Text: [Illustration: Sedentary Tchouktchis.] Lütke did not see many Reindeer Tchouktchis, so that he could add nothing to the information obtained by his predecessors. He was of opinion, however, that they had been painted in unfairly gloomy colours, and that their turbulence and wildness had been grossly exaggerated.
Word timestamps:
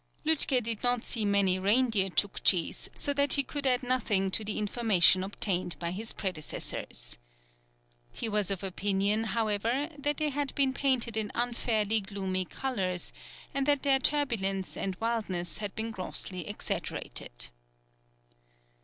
[Illustration: 0.25 0.63
Sedentary 0.63 0.63
Tchouktchis.] 0.63 0.63
Lütke 0.63 0.63
did 0.63 0.83
not 0.89 1.05
see 1.05 1.25
many 1.25 1.59
Reindeer 1.59 2.09
Tchouktchis, 2.09 2.89
so 2.95 3.13
that 3.13 3.33
he 3.33 3.43
could 3.43 3.67
add 3.67 3.83
nothing 3.83 4.31
to 4.31 4.43
the 4.43 4.57
information 4.57 5.23
obtained 5.23 5.75
by 5.77 5.91
his 5.91 6.11
predecessors. 6.11 7.19
He 8.11 8.27
was 8.27 8.49
of 8.49 8.63
opinion, 8.63 9.25
however, 9.25 9.89
that 9.99 10.17
they 10.17 10.29
had 10.29 10.55
been 10.55 10.73
painted 10.73 11.17
in 11.17 11.31
unfairly 11.35 11.99
gloomy 12.01 12.45
colours, 12.45 13.13
and 13.53 13.67
that 13.67 13.83
their 13.83 13.99
turbulence 13.99 14.75
and 14.75 14.95
wildness 14.95 15.59
had 15.59 15.75
been 15.75 15.91
grossly 15.91 16.47
exaggerated. 16.47 17.49